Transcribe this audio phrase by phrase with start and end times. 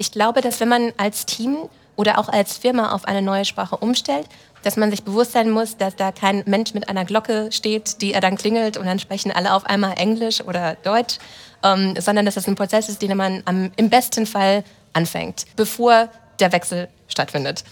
[0.00, 3.76] Ich glaube, dass wenn man als Team oder auch als Firma auf eine neue Sprache
[3.76, 4.26] umstellt,
[4.62, 8.14] dass man sich bewusst sein muss, dass da kein Mensch mit einer Glocke steht, die
[8.14, 11.18] er dann klingelt und dann sprechen alle auf einmal Englisch oder Deutsch,
[11.62, 16.08] ähm, sondern dass das ein Prozess ist, den man am, im besten Fall anfängt, bevor
[16.38, 17.62] der Wechsel stattfindet.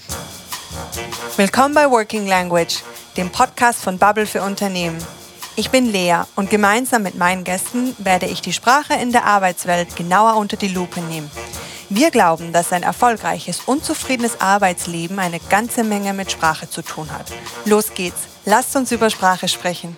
[1.39, 2.83] Willkommen bei Working Language,
[3.17, 4.99] dem Podcast von Bubble für Unternehmen.
[5.57, 9.97] Ich bin Lea und gemeinsam mit meinen Gästen werde ich die Sprache in der Arbeitswelt
[9.97, 11.31] genauer unter die Lupe nehmen.
[11.91, 17.11] Wir glauben, dass ein erfolgreiches und zufriedenes Arbeitsleben eine ganze Menge mit Sprache zu tun
[17.11, 17.33] hat.
[17.65, 19.97] Los geht's, lasst uns über Sprache sprechen.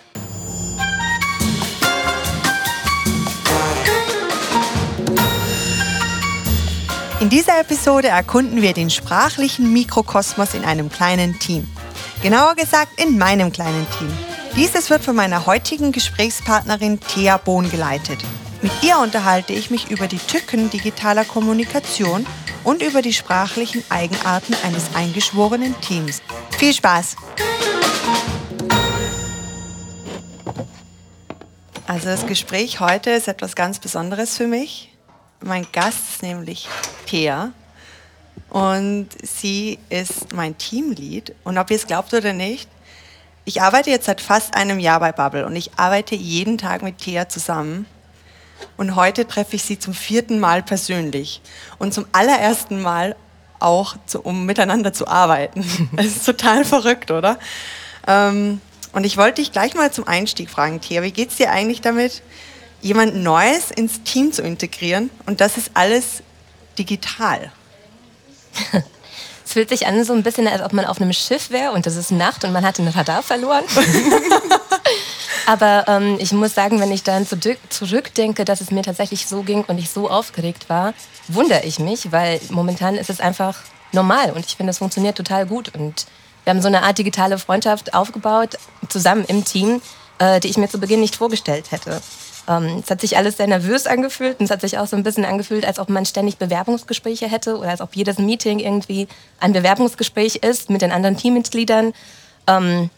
[7.19, 11.69] In dieser Episode erkunden wir den sprachlichen Mikrokosmos in einem kleinen Team.
[12.23, 14.17] Genauer gesagt in meinem kleinen Team.
[14.57, 18.21] Dieses wird von meiner heutigen Gesprächspartnerin Thea Bohn geleitet.
[18.63, 22.27] Mit ihr unterhalte ich mich über die Tücken digitaler Kommunikation
[22.63, 26.21] und über die sprachlichen Eigenarten eines eingeschworenen Teams.
[26.59, 27.17] Viel Spaß!
[31.87, 34.95] Also das Gespräch heute ist etwas ganz Besonderes für mich.
[35.41, 36.69] Mein Gast ist nämlich
[37.07, 37.53] Thea
[38.51, 41.35] und sie ist mein Teamlead.
[41.45, 42.69] Und ob ihr es glaubt oder nicht,
[43.47, 46.99] ich arbeite jetzt seit fast einem Jahr bei Bubble und ich arbeite jeden Tag mit
[46.99, 47.87] Thea zusammen.
[48.77, 51.41] Und heute treffe ich sie zum vierten Mal persönlich
[51.79, 53.17] und zum allerersten Mal
[53.59, 55.65] auch, zu, um miteinander zu arbeiten.
[55.97, 57.39] Es ist total verrückt, oder?
[58.07, 58.61] Ähm,
[58.93, 61.81] und ich wollte dich gleich mal zum Einstieg fragen, Thea, wie geht es dir eigentlich
[61.81, 62.23] damit,
[62.81, 65.11] jemand Neues ins Team zu integrieren?
[65.27, 66.23] Und das ist alles
[66.79, 67.53] digital.
[69.43, 71.85] Es fühlt sich an so ein bisschen, als ob man auf einem Schiff wäre und
[71.85, 73.65] es ist Nacht und man hat den Radar verloren.
[75.47, 79.43] Aber ähm, ich muss sagen, wenn ich dann zurück, zurückdenke, dass es mir tatsächlich so
[79.43, 80.95] ging und ich so aufgeregt war,
[81.29, 83.59] wundere ich mich, weil momentan ist es einfach
[83.93, 85.73] normal und ich finde, es funktioniert total gut.
[85.75, 86.07] Und
[86.45, 88.57] wir haben so eine Art digitale Freundschaft aufgebaut,
[88.89, 89.83] zusammen im Team,
[90.19, 92.01] äh, die ich mir zu Beginn nicht vorgestellt hätte.
[92.49, 95.03] Ähm, es hat sich alles sehr nervös angefühlt und es hat sich auch so ein
[95.03, 99.53] bisschen angefühlt, als ob man ständig Bewerbungsgespräche hätte oder als ob jedes Meeting irgendwie ein
[99.53, 101.93] Bewerbungsgespräch ist mit den anderen Teammitgliedern.
[102.47, 102.91] Ähm,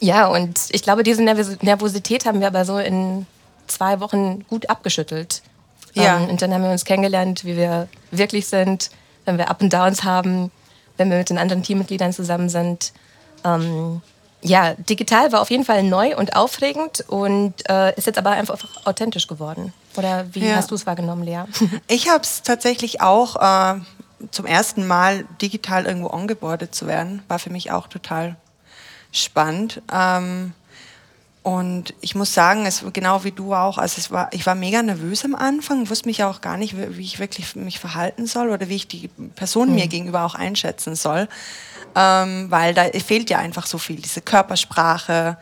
[0.00, 3.26] ja, und ich glaube, diese Nervosität haben wir aber so in
[3.66, 5.42] zwei Wochen gut abgeschüttelt.
[5.94, 6.18] Ja.
[6.18, 8.90] Ähm, und dann haben wir uns kennengelernt, wie wir wirklich sind,
[9.24, 10.50] wenn wir Up and Downs haben,
[10.96, 12.92] wenn wir mit den anderen Teammitgliedern zusammen sind.
[13.44, 14.02] Ähm,
[14.42, 18.64] ja, digital war auf jeden Fall neu und aufregend und äh, ist jetzt aber einfach
[18.84, 19.72] authentisch geworden.
[19.96, 20.56] Oder wie ja.
[20.56, 21.44] hast du es wahrgenommen, Lea?
[21.88, 23.80] Ich habe es tatsächlich auch äh,
[24.30, 27.22] zum ersten Mal digital irgendwo ongeboardet zu werden.
[27.28, 28.36] War für mich auch total
[29.22, 29.82] spannend.
[29.92, 30.52] Ähm,
[31.42, 34.82] und ich muss sagen, es genau wie du auch, also es war, ich war mega
[34.82, 38.68] nervös am Anfang, wusste mich auch gar nicht, wie ich wirklich mich verhalten soll oder
[38.68, 39.74] wie ich die Person mhm.
[39.76, 41.28] mir gegenüber auch einschätzen soll
[41.96, 45.38] ähm, weil da fehlt ja einfach so viel, diese Körpersprache.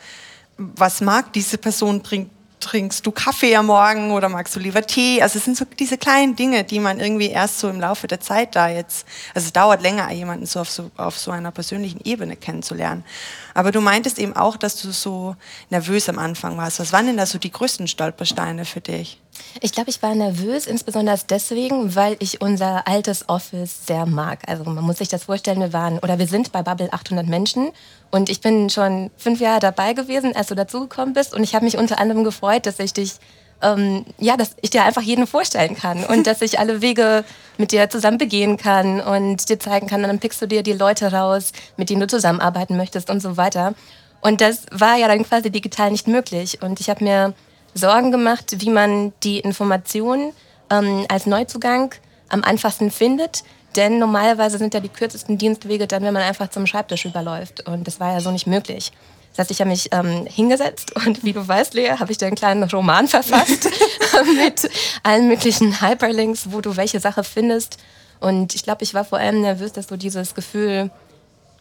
[0.56, 2.30] Was mag diese Person trinken?
[2.64, 5.22] Trinkst du Kaffee am Morgen oder magst du lieber Tee?
[5.22, 8.20] Also es sind so diese kleinen Dinge, die man irgendwie erst so im Laufe der
[8.20, 12.00] Zeit da jetzt, also es dauert länger, jemanden so auf so, auf so einer persönlichen
[12.04, 13.04] Ebene kennenzulernen.
[13.52, 15.36] Aber du meintest eben auch, dass du so
[15.70, 16.80] nervös am Anfang warst.
[16.80, 19.20] Was waren denn da so die größten Stolpersteine für dich?
[19.60, 24.40] Ich glaube, ich war nervös, insbesondere deswegen, weil ich unser altes Office sehr mag.
[24.46, 27.70] Also man muss sich das vorstellen, wir waren oder wir sind bei Bubble 800 Menschen
[28.10, 31.64] und ich bin schon fünf Jahre dabei gewesen, als du dazugekommen bist und ich habe
[31.64, 33.14] mich unter anderem gefreut, dass ich dich
[33.62, 37.24] ähm, ja, dass ich dir einfach jeden vorstellen kann und dass ich alle Wege
[37.56, 40.72] mit dir zusammen begehen kann und dir zeigen kann, und dann pickst du dir die
[40.72, 43.74] Leute raus, mit denen du zusammenarbeiten möchtest und so weiter.
[44.20, 46.62] Und das war ja dann quasi digital nicht möglich.
[46.62, 47.34] Und ich habe mir
[47.74, 50.32] Sorgen gemacht, wie man die Informationen
[50.70, 51.94] ähm, als Neuzugang
[52.28, 53.44] am einfachsten findet.
[53.76, 57.66] Denn normalerweise sind ja die kürzesten Dienstwege dann, wenn man einfach zum Schreibtisch überläuft.
[57.66, 58.92] Und das war ja so nicht möglich.
[59.30, 62.26] Das heißt, ich habe mich ähm, hingesetzt und wie du weißt, Lea, habe ich dir
[62.26, 63.68] einen kleinen Roman verfasst
[64.36, 64.70] mit
[65.02, 67.78] allen möglichen Hyperlinks, wo du welche Sache findest.
[68.20, 70.90] Und ich glaube, ich war vor allem nervös, dass du dieses Gefühl,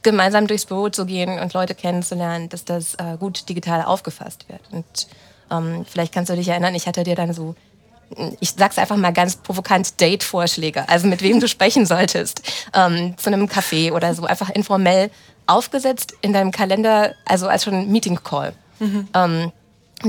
[0.03, 4.61] gemeinsam durchs Büro zu gehen und Leute kennenzulernen, dass das äh, gut digital aufgefasst wird.
[4.71, 5.07] Und
[5.53, 7.55] ähm, vielleicht kannst du dich erinnern, ich hatte dir dann so,
[8.39, 12.41] ich sag's einfach mal ganz provokant, Date-Vorschläge, also mit wem du sprechen solltest,
[12.73, 15.09] ähm, zu einem Café oder so, einfach informell
[15.47, 18.53] aufgesetzt in deinem Kalender, also als schon Meeting-Call.
[18.79, 19.07] Mhm.
[19.13, 19.51] Ähm,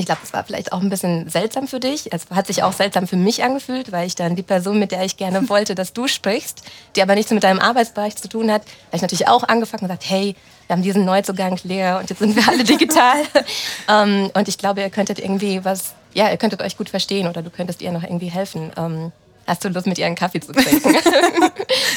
[0.00, 2.12] ich glaube, das war vielleicht auch ein bisschen seltsam für dich.
[2.12, 5.04] Es hat sich auch seltsam für mich angefühlt, weil ich dann die Person, mit der
[5.04, 6.62] ich gerne wollte, dass du sprichst,
[6.96, 9.88] die aber nichts mit deinem Arbeitsbereich zu tun hat, habe ich natürlich auch angefangen und
[9.88, 10.34] gesagt, hey,
[10.66, 13.18] wir haben diesen Neuzugang leer und jetzt sind wir alle digital.
[13.88, 17.42] ähm, und ich glaube, ihr könntet irgendwie was, ja, ihr könntet euch gut verstehen oder
[17.42, 18.72] du könntest ihr noch irgendwie helfen.
[18.76, 19.12] Ähm,
[19.46, 20.96] hast du Lust, mit ihr einen Kaffee zu trinken?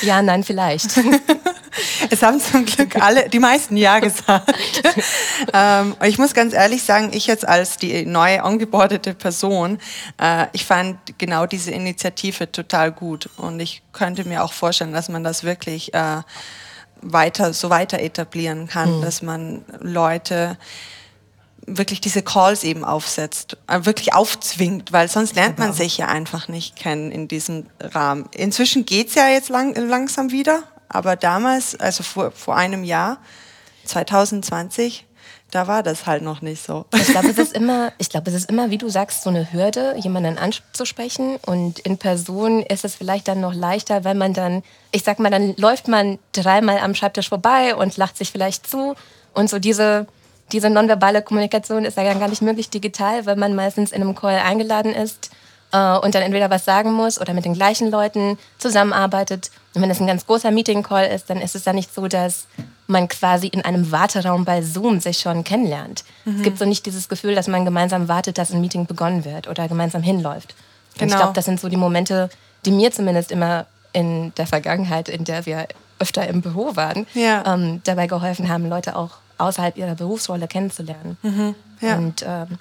[0.02, 0.92] Ja, nein, vielleicht.
[2.10, 4.52] Es haben zum Glück alle, die meisten Ja gesagt.
[5.54, 9.80] ähm, ich muss ganz ehrlich sagen, ich jetzt als die neue angebordete Person,
[10.22, 15.10] äh, ich fand genau diese Initiative total gut und ich könnte mir auch vorstellen, dass
[15.10, 16.22] man das wirklich äh,
[17.02, 19.02] weiter so weiter etablieren kann, mhm.
[19.02, 20.58] dass man Leute
[21.68, 26.48] wirklich diese Calls eben aufsetzt, äh, wirklich aufzwingt, weil sonst lernt man sich ja einfach
[26.48, 28.30] nicht kennen in diesem Rahmen.
[28.32, 30.64] Inzwischen geht's ja jetzt lang, langsam wieder,
[30.98, 33.20] aber damals, also vor, vor einem Jahr,
[33.86, 35.06] 2020,
[35.52, 36.86] da war das halt noch nicht so.
[36.92, 39.54] Ich glaube, es ist immer, ich glaube, es ist immer, wie du sagst, so eine
[39.54, 41.38] Hürde, jemanden anzusprechen.
[41.46, 45.30] Und in Person ist es vielleicht dann noch leichter, weil man dann, ich sag mal,
[45.30, 48.96] dann läuft man dreimal am Schreibtisch vorbei und lacht sich vielleicht zu.
[49.36, 50.08] Und so diese,
[50.52, 54.40] diese nonverbale Kommunikation ist ja gar nicht möglich digital, weil man meistens in einem Call
[54.40, 55.30] eingeladen ist
[55.72, 59.52] äh, und dann entweder was sagen muss oder mit den gleichen Leuten zusammenarbeitet.
[59.74, 62.48] Und wenn es ein ganz großer Meeting-Call ist, dann ist es ja nicht so, dass
[62.88, 66.04] man quasi in einem Warteraum bei Zoom sich schon kennenlernt.
[66.26, 66.38] Mhm.
[66.38, 69.48] Es gibt so nicht dieses Gefühl, dass man gemeinsam wartet, dass ein Meeting begonnen wird
[69.48, 70.56] oder gemeinsam hinläuft.
[70.94, 71.14] Und genau.
[71.14, 72.30] ich glaube, das sind so die Momente,
[72.66, 75.68] die mir zumindest immer in der Vergangenheit, in der wir
[76.00, 77.44] öfter im Büro waren, ja.
[77.54, 81.18] ähm, dabei geholfen haben, Leute auch außerhalb ihrer Berufsrolle kennenzulernen.
[81.22, 81.98] Mhm, ja.
[81.98, 82.58] Und ähm,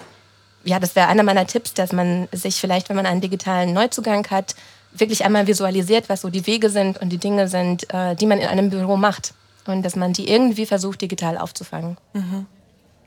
[0.67, 4.27] ja, das wäre einer meiner Tipps, dass man sich vielleicht, wenn man einen digitalen Neuzugang
[4.29, 4.55] hat,
[4.91, 8.39] wirklich einmal visualisiert, was so die Wege sind und die Dinge sind, äh, die man
[8.39, 9.33] in einem Büro macht.
[9.65, 11.97] Und dass man die irgendwie versucht, digital aufzufangen.
[12.13, 12.45] Mhm.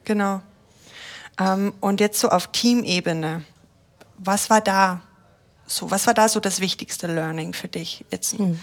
[0.05, 0.43] Genau.
[1.39, 3.45] Ähm, und jetzt so auf Teamebene.
[4.19, 5.01] Was war da
[5.67, 8.39] so, was war da so das wichtigste Learning für dich jetzt?
[8.39, 8.61] Hm.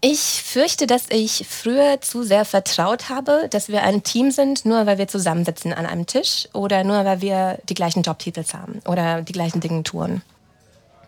[0.00, 4.86] Ich fürchte, dass ich früher zu sehr vertraut habe, dass wir ein Team sind, nur
[4.86, 9.22] weil wir zusammensitzen an einem Tisch oder nur weil wir die gleichen Jobtitels haben oder
[9.22, 10.22] die gleichen Dinge tun.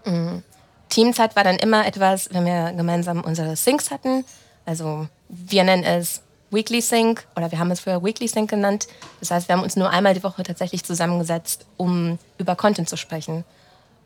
[0.04, 0.42] Mhm.
[0.88, 4.24] Teamzeit war dann immer etwas, wenn wir gemeinsam unsere Syncs hatten.
[4.66, 8.88] Also wir nennen es Weekly Sync oder wir haben es früher Weekly Sync genannt.
[9.20, 12.96] Das heißt, wir haben uns nur einmal die Woche tatsächlich zusammengesetzt, um über Content zu
[12.96, 13.44] sprechen.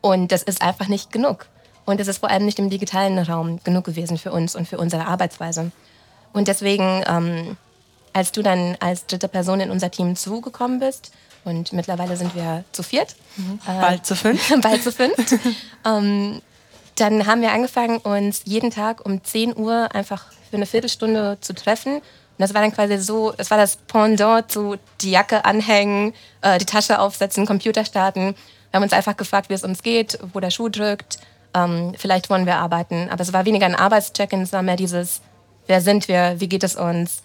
[0.02, 1.46] Und das ist einfach nicht genug.
[1.84, 4.78] Und es ist vor allem nicht im digitalen Raum genug gewesen für uns und für
[4.78, 5.70] unsere Arbeitsweise.
[6.32, 7.56] Und deswegen, ähm,
[8.12, 11.12] als du dann als dritte Person in unser Team zugekommen bist,
[11.44, 13.14] und mittlerweile sind wir zu viert.
[13.36, 13.60] Mhm.
[13.66, 14.52] Äh, bald zu fünf.
[14.60, 15.14] bald zu fünf.
[15.84, 16.40] ähm,
[16.96, 21.54] dann haben wir angefangen, uns jeden Tag um 10 Uhr einfach für eine Viertelstunde zu
[21.54, 21.96] treffen.
[21.96, 22.02] Und
[22.38, 26.64] das war dann quasi so, es war das Pendant zu die Jacke anhängen, äh, die
[26.64, 28.34] Tasche aufsetzen, Computer starten.
[28.70, 31.18] Wir haben uns einfach gefragt, wie es uns geht, wo der Schuh drückt,
[31.54, 33.08] ähm, vielleicht wollen wir arbeiten.
[33.10, 35.20] Aber es war weniger ein Arbeitscheck-in, es war mehr dieses,
[35.66, 37.22] wer sind wir, wie geht es uns.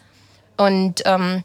[0.58, 1.44] Und ähm,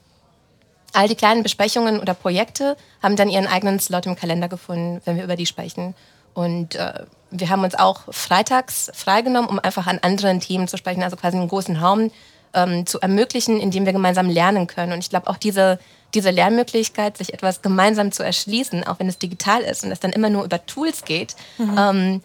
[0.93, 5.17] all die kleinen Besprechungen oder Projekte haben dann ihren eigenen Slot im Kalender gefunden, wenn
[5.17, 5.95] wir über die sprechen.
[6.35, 11.03] Und äh, wir haben uns auch freitags freigenommen, um einfach an anderen Themen zu sprechen,
[11.03, 12.11] also quasi einen großen Raum
[12.55, 14.93] ähm, zu ermöglichen, in dem wir gemeinsam lernen können.
[14.93, 15.79] Und ich glaube auch diese,
[16.15, 20.13] diese Lernmöglichkeit, sich etwas gemeinsam zu erschließen, auch wenn es digital ist und es dann
[20.13, 21.77] immer nur über Tools geht, mhm.
[21.79, 22.23] ähm,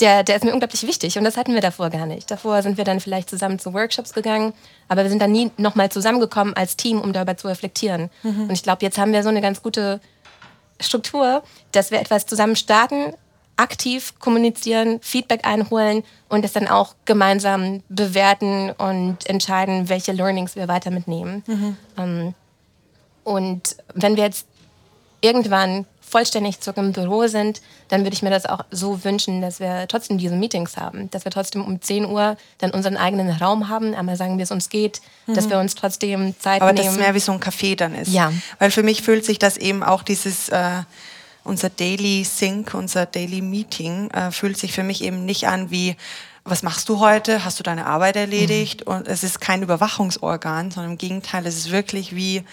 [0.00, 2.30] der, der ist mir unglaublich wichtig und das hatten wir davor gar nicht.
[2.30, 4.52] Davor sind wir dann vielleicht zusammen zu Workshops gegangen,
[4.88, 8.10] aber wir sind dann nie nochmal zusammengekommen als Team, um darüber zu reflektieren.
[8.22, 8.42] Mhm.
[8.42, 10.00] Und ich glaube, jetzt haben wir so eine ganz gute
[10.80, 11.42] Struktur,
[11.72, 13.14] dass wir etwas zusammen starten,
[13.56, 20.66] aktiv kommunizieren, Feedback einholen und es dann auch gemeinsam bewerten und entscheiden, welche Learnings wir
[20.66, 21.44] weiter mitnehmen.
[21.46, 21.76] Mhm.
[21.96, 22.34] Ähm,
[23.22, 24.46] und wenn wir jetzt
[25.24, 29.58] irgendwann vollständig zurück im Büro sind, dann würde ich mir das auch so wünschen, dass
[29.58, 33.68] wir trotzdem diese Meetings haben, dass wir trotzdem um 10 Uhr dann unseren eigenen Raum
[33.68, 35.34] haben, einmal sagen, wie es uns geht, mhm.
[35.34, 36.86] dass wir uns trotzdem Zeit Aber nehmen.
[36.86, 38.12] Aber dass es mehr wie so ein Café dann ist.
[38.12, 38.32] Ja.
[38.58, 40.50] Weil für mich fühlt sich das eben auch dieses...
[40.50, 40.82] Äh,
[41.46, 45.94] unser Daily Sync, unser Daily Meeting äh, fühlt sich für mich eben nicht an wie
[46.44, 47.44] was machst du heute?
[47.44, 48.86] Hast du deine Arbeit erledigt?
[48.86, 48.92] Mhm.
[48.92, 52.44] Und es ist kein Überwachungsorgan, sondern im Gegenteil, es ist wirklich wie,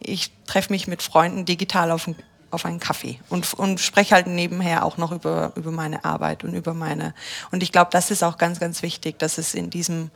[0.00, 2.16] ich treffe mich mit Freunden digital auf, ein,
[2.50, 6.52] auf einen Kaffee und, und spreche halt nebenher auch noch über, über meine Arbeit und
[6.52, 7.14] über meine.
[7.50, 10.10] Und ich glaube, das ist auch ganz, ganz wichtig, dass es in diesem,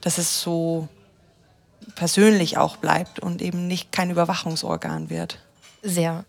[0.00, 0.88] dass es so
[1.94, 5.38] persönlich auch bleibt und eben nicht kein Überwachungsorgan wird.
[5.82, 6.24] Sehr.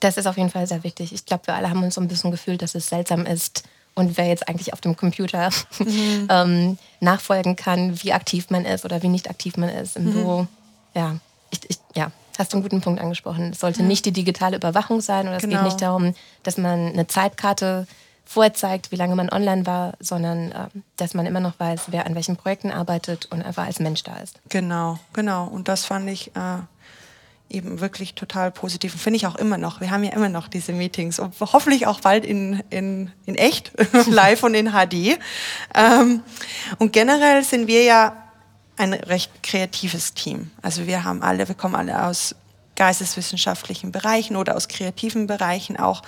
[0.00, 1.14] Das ist auf jeden Fall sehr wichtig.
[1.14, 3.64] Ich glaube, wir alle haben uns so ein bisschen gefühlt, dass es seltsam ist
[3.98, 6.28] und wer jetzt eigentlich auf dem Computer mhm.
[6.30, 10.12] ähm, nachfolgen kann, wie aktiv man ist oder wie nicht aktiv man ist im mhm.
[10.12, 10.46] Büro.
[10.94, 11.16] Ja,
[11.50, 13.50] ich, ich, ja, hast du einen guten Punkt angesprochen.
[13.52, 13.86] Es sollte ja.
[13.86, 15.56] nicht die digitale Überwachung sein oder es genau.
[15.56, 16.14] geht nicht darum,
[16.44, 17.86] dass man eine Zeitkarte
[18.24, 22.14] vorzeigt, wie lange man online war, sondern äh, dass man immer noch weiß, wer an
[22.14, 24.38] welchen Projekten arbeitet und einfach als Mensch da ist.
[24.50, 25.46] Genau, genau.
[25.46, 26.58] Und das fand ich äh,
[27.50, 28.94] eben wirklich total positiv.
[29.00, 29.80] Finde ich auch immer noch.
[29.80, 33.72] Wir haben ja immer noch diese Meetings und hoffentlich auch bald in, in, in echt,
[34.06, 35.18] live und in HD.
[35.74, 36.22] Ähm,
[36.78, 38.16] und generell sind wir ja
[38.76, 40.50] ein recht kreatives Team.
[40.62, 42.34] Also wir haben alle, wir kommen alle aus
[42.76, 46.02] geisteswissenschaftlichen Bereichen oder aus kreativen Bereichen auch.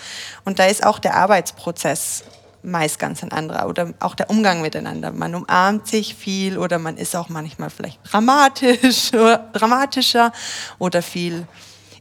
[0.45, 2.23] Und da ist auch der Arbeitsprozess
[2.63, 5.13] meist ganz ein anderer oder auch der Umgang miteinander.
[5.13, 9.11] Man umarmt sich viel oder man ist auch manchmal vielleicht dramatisch,
[9.53, 10.33] dramatischer
[10.79, 11.47] oder viel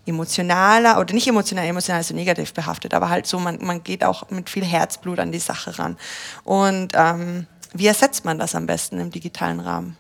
[0.06, 4.04] emotionaler oder nicht emotional, emotional ist so negativ behaftet, aber halt so, man, man geht
[4.04, 5.98] auch mit viel Herzblut an die Sache ran.
[6.44, 9.98] Und ähm, wie ersetzt man das am besten im digitalen Rahmen?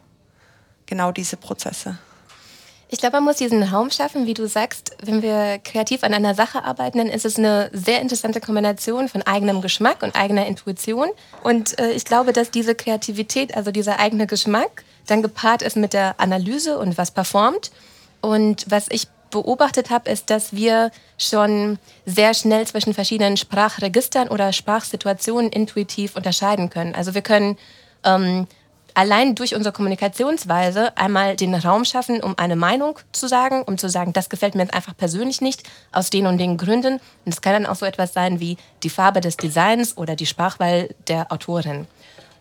[0.88, 2.00] Genau diese Prozesse.
[2.92, 6.34] Ich glaube, man muss diesen Raum schaffen, wie du sagst, wenn wir kreativ an einer
[6.34, 11.10] Sache arbeiten, dann ist es eine sehr interessante Kombination von eigenem Geschmack und eigener Intuition.
[11.44, 15.94] Und äh, ich glaube, dass diese Kreativität, also dieser eigene Geschmack, dann gepaart ist mit
[15.94, 17.70] der Analyse und was performt.
[18.22, 21.78] Und was ich beobachtet habe, ist, dass wir schon
[22.08, 26.96] sehr schnell zwischen verschiedenen Sprachregistern oder Sprachsituationen intuitiv unterscheiden können.
[26.96, 27.56] Also wir können
[28.04, 28.48] ähm,
[29.00, 33.88] allein durch unsere Kommunikationsweise einmal den Raum schaffen, um eine Meinung zu sagen, um zu
[33.88, 35.64] sagen, das gefällt mir jetzt einfach persönlich nicht,
[35.94, 36.96] aus den und den Gründen.
[37.24, 40.26] Und es kann dann auch so etwas sein wie die Farbe des Designs oder die
[40.26, 41.88] Sprachwahl der Autorin.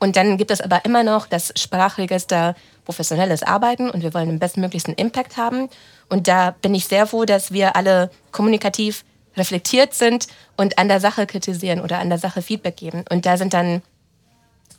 [0.00, 4.40] Und dann gibt es aber immer noch das Sprachregister professionelles Arbeiten und wir wollen den
[4.40, 5.68] bestmöglichsten Impact haben.
[6.08, 9.04] Und da bin ich sehr froh, dass wir alle kommunikativ
[9.36, 13.04] reflektiert sind und an der Sache kritisieren oder an der Sache Feedback geben.
[13.10, 13.80] Und da sind dann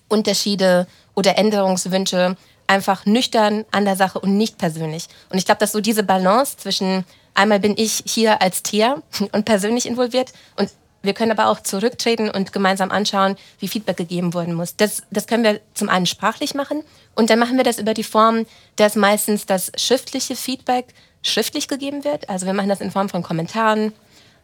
[0.09, 2.35] Unterschiede oder Änderungswünsche
[2.67, 5.07] einfach nüchtern an der Sache und nicht persönlich.
[5.29, 9.01] Und ich glaube, dass so diese Balance zwischen einmal bin ich hier als Tier
[9.31, 10.69] und persönlich involviert und
[11.01, 14.75] wir können aber auch zurücktreten und gemeinsam anschauen, wie Feedback gegeben worden muss.
[14.75, 16.83] Das, das können wir zum einen sprachlich machen
[17.15, 20.87] und dann machen wir das über die Form, dass meistens das schriftliche Feedback
[21.21, 22.29] schriftlich gegeben wird.
[22.29, 23.93] Also wir machen das in Form von Kommentaren.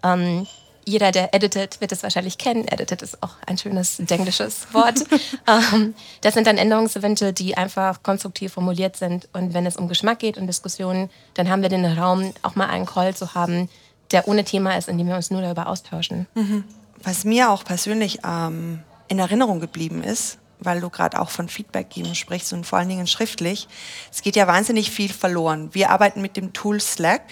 [0.02, 0.48] Ähm,
[0.86, 2.68] jeder, der editet, wird es wahrscheinlich kennen.
[2.68, 5.00] Edited ist auch ein schönes englisches Wort.
[5.48, 9.28] ähm, das sind dann Änderungswünsche, die einfach konstruktiv formuliert sind.
[9.34, 12.68] Und wenn es um Geschmack geht und Diskussionen, dann haben wir den Raum, auch mal
[12.68, 13.70] einen Call zu haben,
[14.12, 16.28] der ohne Thema ist, in dem wir uns nur darüber austauschen.
[16.36, 16.64] Mhm.
[17.04, 21.90] Was mir auch persönlich ähm, in Erinnerung geblieben ist, weil du gerade auch von Feedback
[21.90, 23.68] geben sprichst und vor allen Dingen schriftlich.
[24.12, 25.70] Es geht ja wahnsinnig viel verloren.
[25.74, 27.24] Wir arbeiten mit dem Tool Slack,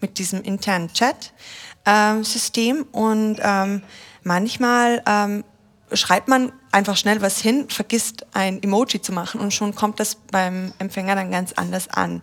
[0.00, 1.32] mit diesem internen Chat
[1.86, 3.82] ähm, System und ähm,
[4.22, 5.44] manchmal ähm,
[5.92, 10.16] schreibt man einfach schnell was hin, vergisst ein Emoji zu machen und schon kommt das
[10.16, 12.22] beim Empfänger dann ganz anders an.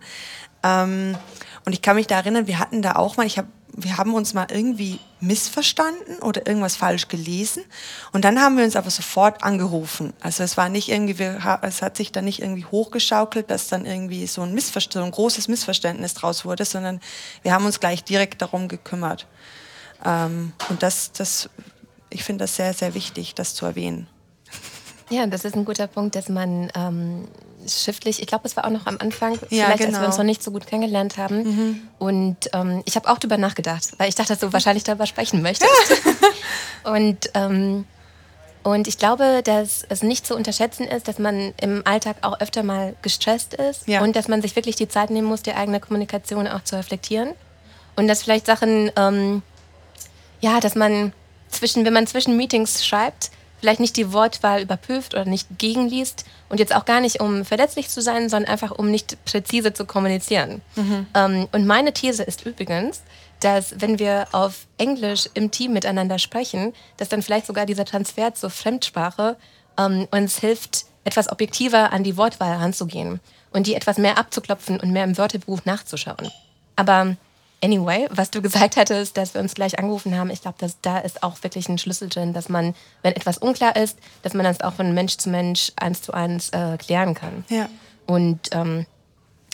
[0.62, 1.16] Ähm,
[1.64, 4.14] und ich kann mich da erinnern, wir hatten da auch mal, ich habe wir haben
[4.14, 7.64] uns mal irgendwie missverstanden oder irgendwas falsch gelesen
[8.12, 10.12] und dann haben wir uns aber sofort angerufen.
[10.20, 11.22] Also es war nicht irgendwie,
[11.62, 15.48] es hat sich dann nicht irgendwie hochgeschaukelt, dass dann irgendwie so ein Missverständnis, ein großes
[15.48, 17.00] Missverständnis draus wurde, sondern
[17.42, 19.26] wir haben uns gleich direkt darum gekümmert.
[20.04, 21.48] Ähm, und das, das,
[22.10, 24.06] ich finde das sehr, sehr wichtig, das zu erwähnen.
[25.12, 27.28] Ja, das ist ein guter Punkt, dass man ähm,
[27.68, 29.90] schriftlich, ich glaube, es war auch noch am Anfang, ja, vielleicht genau.
[29.90, 31.42] als wir uns noch nicht so gut kennengelernt haben.
[31.42, 31.82] Mhm.
[31.98, 35.42] Und ähm, ich habe auch darüber nachgedacht, weil ich dachte, dass du wahrscheinlich darüber sprechen
[35.48, 35.70] möchtest.
[36.84, 37.84] und, ähm,
[38.62, 42.62] und ich glaube, dass es nicht zu unterschätzen ist, dass man im Alltag auch öfter
[42.62, 44.02] mal gestresst ist ja.
[44.02, 47.32] und dass man sich wirklich die Zeit nehmen muss, die eigene Kommunikation auch zu reflektieren.
[47.96, 49.42] Und dass vielleicht Sachen, ähm,
[50.40, 51.12] ja, dass man
[51.50, 53.30] zwischen, wenn man zwischen Meetings schreibt,
[53.62, 57.88] vielleicht nicht die Wortwahl überprüft oder nicht gegenliest und jetzt auch gar nicht, um verletzlich
[57.88, 60.62] zu sein, sondern einfach, um nicht präzise zu kommunizieren.
[60.74, 61.06] Mhm.
[61.14, 63.02] Ähm, und meine These ist übrigens,
[63.38, 68.34] dass wenn wir auf Englisch im Team miteinander sprechen, dass dann vielleicht sogar dieser Transfer
[68.34, 69.36] zur Fremdsprache
[69.78, 73.20] ähm, uns hilft, etwas objektiver an die Wortwahl heranzugehen
[73.52, 76.32] und die etwas mehr abzuklopfen und mehr im Wörterbuch nachzuschauen.
[76.74, 77.16] Aber
[77.64, 80.98] Anyway, was du gesagt hattest, dass wir uns gleich angerufen haben, ich glaube, dass da
[80.98, 84.62] ist auch wirklich ein Schlüssel drin, dass man, wenn etwas unklar ist, dass man das
[84.62, 87.44] auch von Mensch zu Mensch eins zu eins äh, klären kann.
[87.48, 87.68] Ja.
[88.06, 88.84] Und ähm,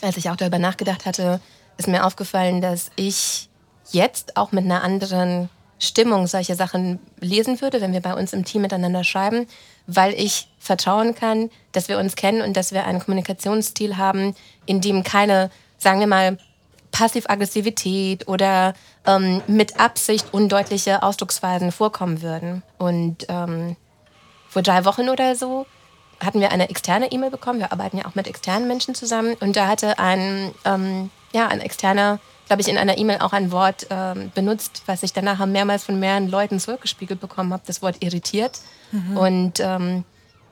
[0.00, 1.40] als ich auch darüber nachgedacht hatte,
[1.76, 3.50] ist mir aufgefallen, dass ich
[3.90, 8.44] jetzt auch mit einer anderen Stimmung solche Sachen lesen würde, wenn wir bei uns im
[8.44, 9.46] Team miteinander schreiben,
[9.86, 14.34] weil ich vertrauen kann, dass wir uns kennen und dass wir einen Kommunikationsstil haben,
[14.66, 16.38] in dem keine, sagen wir mal,
[16.98, 18.74] Passiv-Aggressivität oder
[19.06, 22.64] ähm, mit Absicht undeutliche Ausdrucksweisen vorkommen würden.
[22.76, 23.76] Und ähm,
[24.48, 25.64] vor drei Wochen oder so
[26.18, 27.60] hatten wir eine externe E-Mail bekommen.
[27.60, 29.36] Wir arbeiten ja auch mit externen Menschen zusammen.
[29.38, 33.52] Und da hatte ein, ähm, ja, ein externer, glaube ich, in einer E-Mail auch ein
[33.52, 37.98] Wort ähm, benutzt, was ich danach mehrmals von mehreren Leuten zurückgespiegelt bekommen habe, das Wort
[38.00, 38.58] irritiert.
[38.90, 39.16] Mhm.
[39.16, 40.02] Und ähm,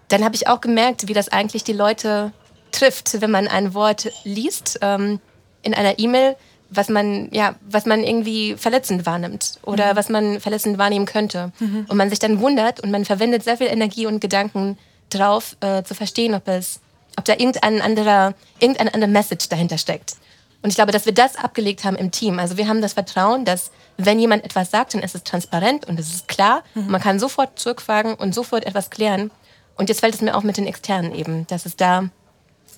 [0.07, 2.31] dann habe ich auch gemerkt, wie das eigentlich die Leute
[2.71, 4.79] trifft, wenn man ein Wort liest.
[4.81, 5.19] Ähm,
[5.67, 6.37] in einer E-Mail,
[6.71, 9.97] was man, ja, was man irgendwie verletzend wahrnimmt oder mhm.
[9.97, 11.53] was man verletzend wahrnehmen könnte.
[11.59, 11.87] Mhm.
[11.89, 14.79] Und man sich dann wundert und man verwendet sehr viel Energie und Gedanken
[15.11, 16.81] drauf, äh, zu verstehen, ob es,
[17.17, 20.17] ob da irgendein anderer, irgendeine andere Message dahinter steckt.
[20.63, 22.39] Und ich glaube, dass wir das abgelegt haben im Team.
[22.41, 26.01] Also wir haben das Vertrauen, dass wenn jemand etwas sagt, dann ist es transparent und
[26.01, 26.63] es ist klar.
[26.75, 26.91] Mhm.
[26.91, 29.31] man kann sofort zurückfragen und sofort etwas klären.
[29.77, 32.09] Und jetzt fällt es mir auch mit den Externen eben, dass es da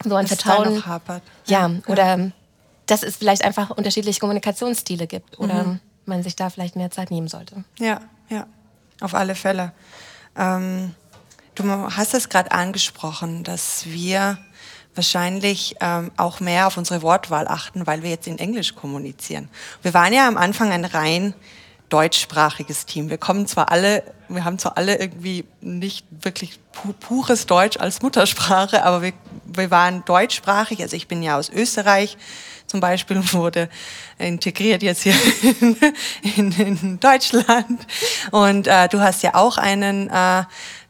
[0.04, 1.23] so ein dass Vertrauen hapert.
[1.47, 2.30] Ja, ja, oder
[2.88, 5.80] dass es vielleicht einfach unterschiedliche Kommunikationsstile gibt oder mhm.
[6.07, 7.64] man sich da vielleicht mehr Zeit nehmen sollte.
[7.78, 8.47] Ja, ja,
[9.00, 9.73] auf alle Fälle.
[10.37, 10.95] Ähm,
[11.54, 14.38] du hast es gerade angesprochen, dass wir
[14.95, 19.49] wahrscheinlich ähm, auch mehr auf unsere Wortwahl achten, weil wir jetzt in Englisch kommunizieren.
[19.83, 21.35] Wir waren ja am Anfang ein rein
[21.88, 23.09] deutschsprachiges Team.
[23.09, 28.02] Wir kommen zwar alle, wir haben zwar alle irgendwie nicht wirklich pu pures Deutsch als
[28.02, 29.12] Muttersprache, aber wir,
[29.58, 30.80] wir waren deutschsprachig.
[30.80, 32.16] Also ich bin ja aus Österreich
[32.66, 33.68] zum Beispiel und wurde
[34.18, 35.14] integriert jetzt hier
[35.60, 35.76] in,
[36.36, 37.86] in, in Deutschland.
[38.30, 40.44] Und äh, du hast ja auch einen äh,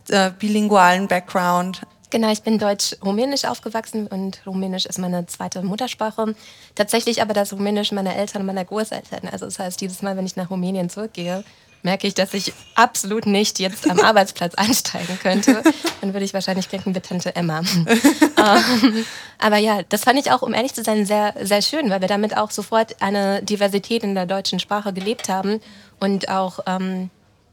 [0.08, 1.82] äh, bilingualen Background.
[2.10, 6.34] Genau, ich bin deutsch-rumänisch aufgewachsen und rumänisch ist meine zweite Muttersprache.
[6.74, 9.28] Tatsächlich aber das Rumänisch meiner Eltern und meiner Großeltern.
[9.30, 11.44] Also das heißt, jedes Mal, wenn ich nach Rumänien zurückgehe,
[11.82, 15.62] merke ich, dass ich absolut nicht jetzt am Arbeitsplatz einsteigen könnte.
[16.00, 17.60] Dann würde ich wahrscheinlich denken, wie Tante Emma.
[17.86, 19.04] ähm,
[19.38, 22.08] aber ja, das fand ich auch, um ehrlich zu sein, sehr, sehr schön, weil wir
[22.08, 25.60] damit auch sofort eine Diversität in der deutschen Sprache gelebt haben
[26.00, 27.10] und auch ähm,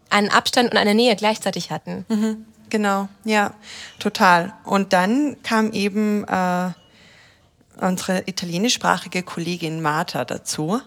[0.10, 2.05] einen Abstand und eine Nähe gleichzeitig hatten.
[2.10, 2.46] Mhm.
[2.70, 3.53] Genau, ja,
[4.00, 4.53] total.
[4.63, 6.72] Und dann kam eben äh,
[7.79, 10.82] unsere italienischsprachige Kollegin Marta dazu.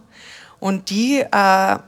[0.60, 1.78] Und die äh,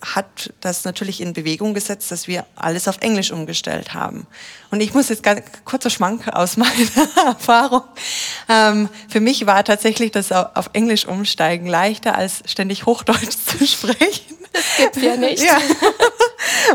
[0.00, 4.26] hat das natürlich in Bewegung gesetzt, dass wir alles auf Englisch umgestellt haben.
[4.70, 6.72] Und ich muss jetzt ganz kurzer Schmank aus meiner
[7.26, 7.82] Erfahrung.
[8.48, 14.37] Ähm, für mich war tatsächlich das auf Englisch umsteigen leichter, als ständig Hochdeutsch zu sprechen.
[14.52, 15.42] Das gibt's ja nicht.
[15.42, 15.58] Ja.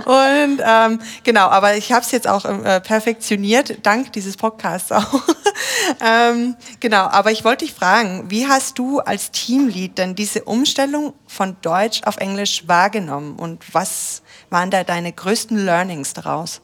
[0.06, 5.22] Und ähm, genau, aber ich habe es jetzt auch äh, perfektioniert, dank dieses Podcasts auch.
[6.01, 11.14] ähm, genau, aber ich wollte dich fragen, wie hast du als Teamlead denn diese Umstellung
[11.27, 16.62] von Deutsch auf Englisch wahrgenommen und was waren da deine größten Learnings daraus?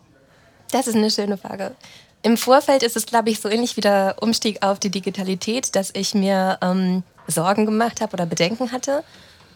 [0.71, 1.75] Das ist eine schöne Frage.
[2.21, 5.91] Im Vorfeld ist es, glaube ich, so ähnlich wie der Umstieg auf die Digitalität, dass
[5.93, 9.03] ich mir ähm, Sorgen gemacht habe oder Bedenken hatte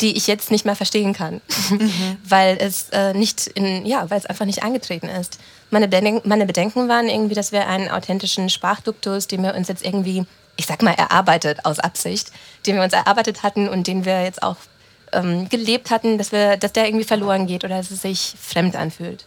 [0.02, 2.18] die ich jetzt nicht mehr verstehen kann, mhm.
[2.28, 5.40] weil es äh, nicht in, ja, weil es einfach nicht angetreten ist.
[5.70, 9.86] Meine, Bedenken, meine Bedenken waren irgendwie, dass wir einen authentischen Sprachduktus, den wir uns jetzt
[9.86, 10.26] irgendwie,
[10.56, 12.32] ich sag mal, erarbeitet aus Absicht,
[12.66, 14.58] den wir uns erarbeitet hatten und den wir jetzt auch
[15.14, 18.76] ähm, gelebt hatten, dass wir, dass der irgendwie verloren geht oder dass es sich fremd
[18.76, 19.26] anfühlt.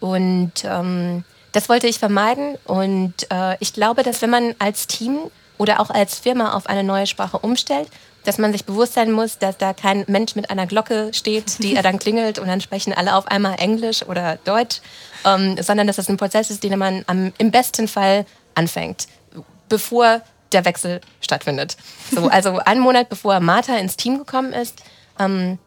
[0.00, 2.56] Und ähm, das wollte ich vermeiden.
[2.64, 5.18] Und äh, ich glaube, dass wenn man als Team
[5.58, 7.88] oder auch als Firma auf eine neue Sprache umstellt
[8.24, 11.76] dass man sich bewusst sein muss, dass da kein Mensch mit einer Glocke steht, die
[11.76, 14.80] er dann klingelt und dann sprechen alle auf einmal Englisch oder Deutsch,
[15.24, 19.06] ähm, sondern dass das ein Prozess ist, den man am, im besten Fall anfängt,
[19.68, 21.76] bevor der Wechsel stattfindet.
[22.14, 24.82] So, also einen Monat bevor Martha ins Team gekommen ist,
[25.18, 25.58] ähm,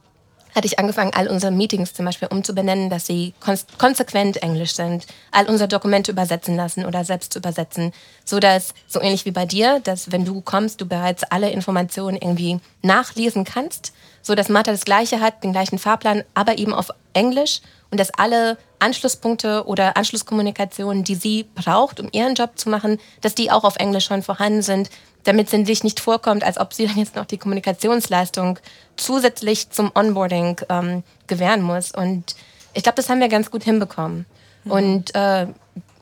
[0.57, 3.33] hatte ich angefangen, all unsere Meetings zum Beispiel umzubenennen, dass sie
[3.77, 7.93] konsequent Englisch sind, all unsere Dokumente übersetzen lassen oder selbst zu übersetzen,
[8.25, 12.17] so dass so ähnlich wie bei dir, dass wenn du kommst, du bereits alle Informationen
[12.17, 16.89] irgendwie nachlesen kannst, so dass Martha das Gleiche hat, den gleichen Fahrplan, aber eben auf
[17.13, 22.99] Englisch und dass alle Anschlusspunkte oder Anschlusskommunikationen, die sie braucht, um ihren Job zu machen,
[23.21, 24.89] dass die auch auf Englisch schon vorhanden sind,
[25.27, 28.59] damit es sich nicht vorkommt, als ob sie dann jetzt noch die Kommunikationsleistung
[28.95, 31.91] zusätzlich zum Onboarding ähm, gewähren muss.
[31.91, 32.35] Und
[32.73, 34.25] ich glaube, das haben wir ganz gut hinbekommen.
[34.63, 34.71] Mhm.
[34.71, 35.47] Und äh,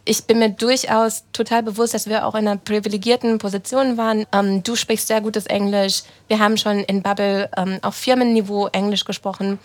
[0.05, 4.27] ich bin mir durchaus total bewusst, dass wir auch in einer privilegierten Position waren.
[4.31, 6.03] Ähm, du sprichst sehr gutes Englisch.
[6.27, 9.57] Wir haben schon in Bubble ähm, auf Firmenniveau Englisch gesprochen.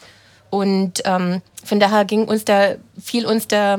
[0.49, 3.79] Und ähm, von daher ging uns da, fiel uns der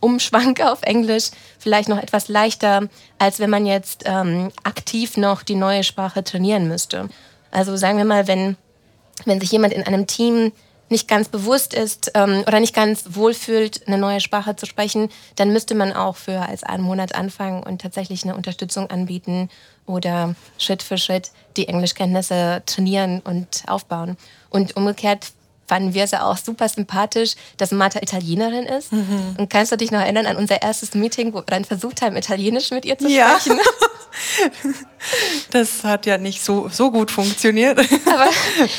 [0.00, 5.54] Umschwank auf Englisch vielleicht noch etwas leichter, als wenn man jetzt ähm, aktiv noch die
[5.54, 7.08] neue Sprache trainieren müsste.
[7.50, 8.56] Also sagen wir mal, wenn,
[9.24, 10.52] wenn sich jemand in einem Team
[10.88, 15.52] nicht ganz bewusst ist ähm, oder nicht ganz wohlfühlt, eine neue Sprache zu sprechen, dann
[15.52, 19.48] müsste man auch für als einen Monat anfangen und tatsächlich eine Unterstützung anbieten
[19.86, 24.16] oder Schritt für Schritt die Englischkenntnisse trainieren und aufbauen.
[24.50, 25.32] Und umgekehrt
[25.66, 28.92] fanden wir sie auch super sympathisch, dass Martha Italienerin ist.
[28.92, 29.36] Mhm.
[29.38, 32.16] Und kannst du dich noch erinnern an unser erstes Meeting, wo wir dann versucht haben,
[32.16, 33.56] Italienisch mit ihr zu sprechen?
[33.56, 33.62] Ja.
[35.50, 37.78] Das hat ja nicht so, so gut funktioniert.
[38.06, 38.28] Aber,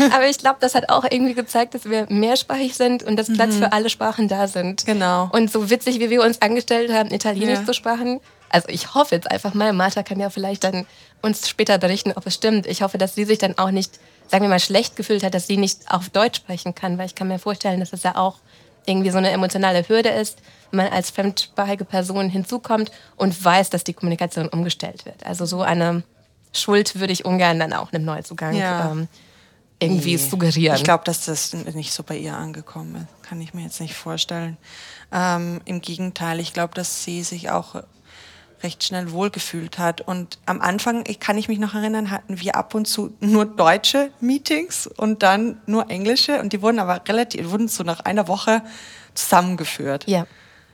[0.16, 3.56] aber ich glaube, das hat auch irgendwie gezeigt, dass wir mehrsprachig sind und dass Platz
[3.56, 3.60] mhm.
[3.60, 4.86] für alle Sprachen da sind.
[4.86, 5.30] Genau.
[5.32, 7.66] Und so witzig, wie wir uns angestellt haben, Italienisch ja.
[7.66, 8.20] zu sprechen.
[8.50, 10.86] Also ich hoffe jetzt einfach mal, Martha kann ja vielleicht dann
[11.22, 12.66] uns später berichten, ob es stimmt.
[12.66, 15.48] Ich hoffe, dass sie sich dann auch nicht, sagen wir mal, schlecht gefühlt hat, dass
[15.48, 18.40] sie nicht auf Deutsch sprechen kann, weil ich kann mir vorstellen, dass es ja auch
[18.86, 20.40] irgendwie so eine emotionale Hürde ist,
[20.72, 25.26] wenn man als fremdsprachige Person hinzukommt und weiß, dass die Kommunikation umgestellt wird.
[25.26, 26.04] Also so eine
[26.54, 28.92] Schuld würde ich ungern dann auch einem Neuzugang ja.
[28.92, 29.08] ähm,
[29.80, 30.18] irgendwie nee.
[30.18, 30.76] suggerieren.
[30.78, 33.30] Ich glaube, dass das nicht so bei ihr angekommen ist.
[33.30, 34.58] Kann ich mir jetzt nicht vorstellen.
[35.12, 37.76] Ähm, Im Gegenteil, ich glaube, dass sie sich auch
[38.64, 40.02] recht schnell wohlgefühlt hat.
[40.02, 43.46] Und am Anfang, ich kann ich mich noch erinnern, hatten wir ab und zu nur
[43.46, 46.40] deutsche Meetings und dann nur englische.
[46.40, 48.62] Und die wurden aber relativ, wurden so nach einer Woche
[49.14, 50.06] zusammengeführt.
[50.08, 50.28] Ja,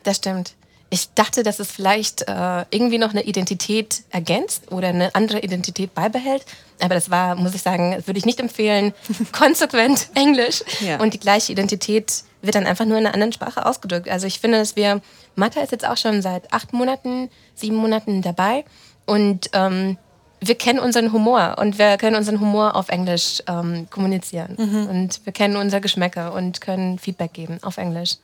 [0.03, 0.53] das stimmt.
[0.89, 5.95] Ich dachte, dass es vielleicht äh, irgendwie noch eine Identität ergänzt oder eine andere Identität
[5.95, 6.45] beibehält.
[6.79, 8.93] Aber das war, muss ich sagen, würde ich nicht empfehlen,
[9.31, 10.63] konsequent Englisch.
[10.81, 10.99] Ja.
[11.01, 14.09] Und die gleiche Identität wird dann einfach nur in einer anderen Sprache ausgedrückt.
[14.09, 15.01] Also ich finde, dass wir,
[15.35, 18.65] Mathe ist jetzt auch schon seit acht Monaten, sieben Monaten dabei.
[19.05, 19.97] Und ähm,
[20.39, 24.55] wir kennen unseren Humor und wir können unseren Humor auf Englisch ähm, kommunizieren.
[24.57, 24.87] Mhm.
[24.87, 28.17] Und wir kennen unsere Geschmäcker und können Feedback geben auf Englisch.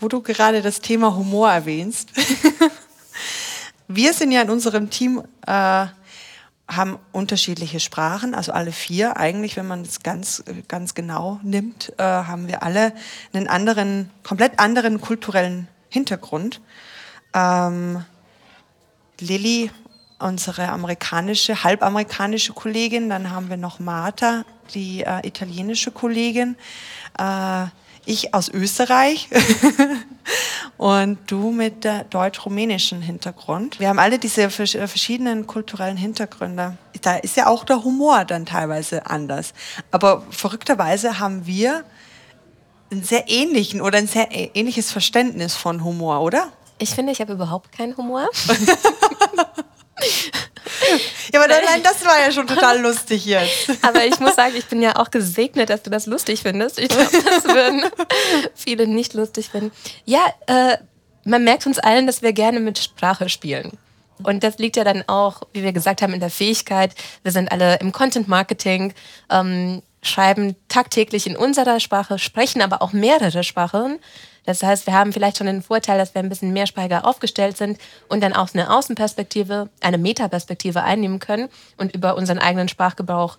[0.00, 2.08] Wo du gerade das Thema Humor erwähnst.
[3.88, 5.86] wir sind ja in unserem Team, äh,
[6.68, 9.16] haben unterschiedliche Sprachen, also alle vier.
[9.16, 12.92] Eigentlich, wenn man es ganz, ganz genau nimmt, äh, haben wir alle
[13.32, 16.60] einen anderen, komplett anderen kulturellen Hintergrund.
[17.34, 18.04] Ähm,
[19.18, 19.70] Lilly
[20.18, 26.56] unsere amerikanische, halbamerikanische Kollegin, dann haben wir noch Martha, die äh, italienische Kollegin,
[27.18, 27.66] äh,
[28.08, 29.28] ich aus Österreich
[30.78, 33.78] und du mit der deutsch-rumänischen Hintergrund.
[33.78, 36.76] Wir haben alle diese äh, verschiedenen kulturellen Hintergründe.
[37.02, 39.52] Da ist ja auch der Humor dann teilweise anders.
[39.90, 41.84] Aber verrückterweise haben wir
[42.90, 46.48] einen sehr ähnlichen oder ein sehr ähnliches Verständnis von Humor, oder?
[46.78, 48.28] Ich finde, ich habe überhaupt keinen Humor.
[51.32, 53.70] Ja, aber nein, das war ja schon total lustig jetzt.
[53.82, 56.78] Aber ich muss sagen, ich bin ja auch gesegnet, dass du das lustig findest.
[56.78, 57.82] Ich glaube, das würden
[58.54, 59.72] viele nicht lustig finden.
[60.06, 60.78] Ja, äh,
[61.24, 63.76] man merkt uns allen, dass wir gerne mit Sprache spielen.
[64.22, 66.94] Und das liegt ja dann auch, wie wir gesagt haben, in der Fähigkeit.
[67.22, 68.94] Wir sind alle im Content Marketing,
[69.30, 73.98] ähm, schreiben tagtäglich in unserer Sprache, sprechen aber auch mehrere Sprachen.
[74.48, 77.78] Das heißt, wir haben vielleicht schon den Vorteil, dass wir ein bisschen mehrsprachiger aufgestellt sind
[78.08, 83.36] und dann auch eine Außenperspektive, eine Metaperspektive einnehmen können und über unseren eigenen Sprachgebrauch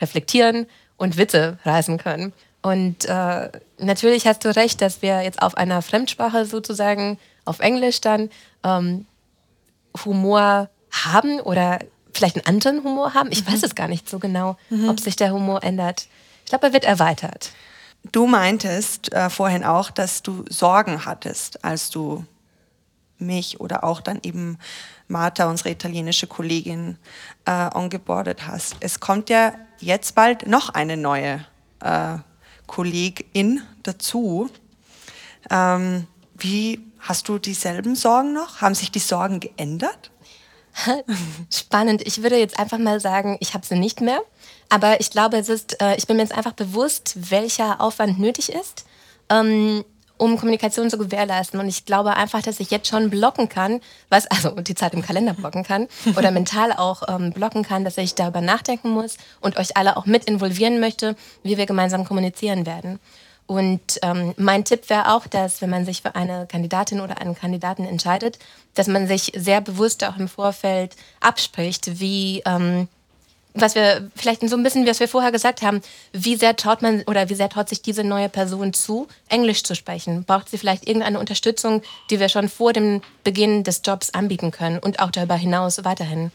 [0.00, 2.32] reflektieren und Witze reißen können.
[2.62, 3.48] Und äh,
[3.78, 8.30] natürlich hast du recht, dass wir jetzt auf einer Fremdsprache sozusagen, auf Englisch dann,
[8.62, 9.06] ähm,
[10.04, 11.80] Humor haben oder
[12.14, 13.32] vielleicht einen anderen Humor haben.
[13.32, 13.52] Ich mhm.
[13.52, 14.90] weiß es gar nicht so genau, mhm.
[14.90, 16.06] ob sich der Humor ändert.
[16.44, 17.50] Ich glaube, er wird erweitert.
[18.10, 22.24] Du meintest äh, vorhin auch, dass du Sorgen hattest, als du
[23.18, 24.58] mich oder auch dann eben
[25.06, 26.98] Martha, unsere italienische Kollegin,
[27.44, 28.76] äh, ongeboardet hast.
[28.80, 31.44] Es kommt ja jetzt bald noch eine neue
[31.80, 32.16] äh,
[32.66, 34.50] Kollegin dazu.
[35.50, 38.60] Ähm, wie hast du dieselben Sorgen noch?
[38.60, 40.10] Haben sich die Sorgen geändert?
[41.52, 42.02] Spannend.
[42.06, 44.20] Ich würde jetzt einfach mal sagen, ich habe sie nicht mehr.
[44.72, 48.50] Aber ich glaube, es ist, äh, ich bin mir jetzt einfach bewusst, welcher Aufwand nötig
[48.50, 48.86] ist,
[49.28, 49.84] ähm,
[50.16, 51.60] um Kommunikation zu gewährleisten.
[51.60, 55.02] Und ich glaube einfach, dass ich jetzt schon blocken kann, was, also die Zeit im
[55.02, 59.58] Kalender blocken kann oder mental auch ähm, blocken kann, dass ich darüber nachdenken muss und
[59.58, 62.98] euch alle auch mit involvieren möchte, wie wir gemeinsam kommunizieren werden.
[63.44, 67.34] Und ähm, mein Tipp wäre auch, dass wenn man sich für eine Kandidatin oder einen
[67.34, 68.38] Kandidaten entscheidet,
[68.72, 72.88] dass man sich sehr bewusst auch im Vorfeld abspricht, wie ähm,
[73.54, 75.80] was wir vielleicht so ein bisschen, was wir vorher gesagt haben,
[76.12, 79.74] wie sehr traut man oder wie sehr traut sich diese neue Person zu, Englisch zu
[79.74, 80.24] sprechen?
[80.24, 84.78] Braucht sie vielleicht irgendeine Unterstützung, die wir schon vor dem Beginn des Jobs anbieten können
[84.78, 86.32] und auch darüber hinaus weiterhin?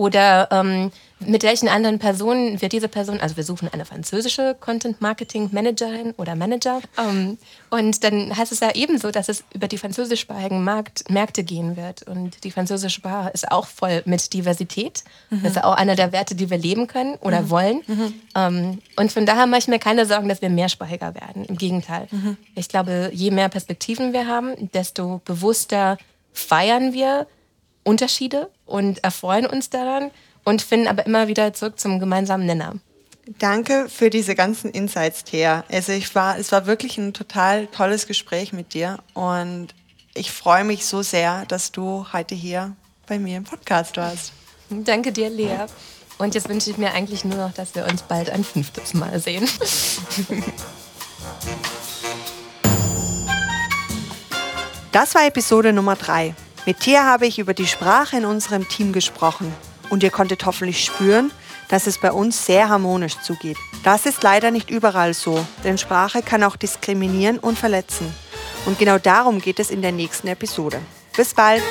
[0.00, 5.02] Oder ähm, mit welchen anderen Personen wird diese Person, also wir suchen eine französische Content
[5.02, 6.80] Marketing Managerin oder Manager.
[6.96, 7.36] Ähm,
[7.68, 12.04] und dann heißt es ja ebenso, dass es über die französischsprachigen Markt, Märkte gehen wird.
[12.04, 15.04] Und die französische Sprache ist auch voll mit Diversität.
[15.28, 15.42] Mhm.
[15.42, 17.50] Das ist auch einer der Werte, die wir leben können oder mhm.
[17.50, 17.82] wollen.
[17.86, 18.14] Mhm.
[18.34, 21.44] Ähm, und von daher mache ich mir keine Sorgen, dass wir mehrsprachiger werden.
[21.44, 22.08] Im Gegenteil.
[22.10, 22.38] Mhm.
[22.54, 25.98] Ich glaube, je mehr Perspektiven wir haben, desto bewusster
[26.32, 27.26] feiern wir
[27.90, 30.12] Unterschiede und erfreuen uns daran
[30.44, 32.76] und finden aber immer wieder zurück zum gemeinsamen Nenner.
[33.40, 35.64] Danke für diese ganzen Insights, Thea.
[35.68, 39.74] Also ich war, es war wirklich ein total tolles Gespräch mit dir und
[40.14, 42.76] ich freue mich so sehr, dass du heute hier
[43.08, 44.32] bei mir im Podcast warst.
[44.70, 45.66] Danke dir, Lea.
[46.18, 49.18] Und jetzt wünsche ich mir eigentlich nur noch, dass wir uns bald ein fünftes Mal
[49.18, 49.48] sehen.
[54.92, 56.34] Das war Episode Nummer 3.
[56.70, 59.52] Mit Thea habe ich über die Sprache in unserem Team gesprochen.
[59.88, 61.32] Und ihr konntet hoffentlich spüren,
[61.68, 63.56] dass es bei uns sehr harmonisch zugeht.
[63.82, 68.14] Das ist leider nicht überall so, denn Sprache kann auch diskriminieren und verletzen.
[68.66, 70.80] Und genau darum geht es in der nächsten Episode.
[71.16, 71.64] Bis bald!